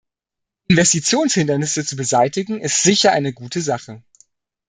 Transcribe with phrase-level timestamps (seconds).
[0.67, 4.01] Investitionshindernisse zu beseitigen ist sicher eine gute Sache.